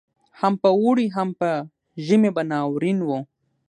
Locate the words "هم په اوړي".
0.39-1.07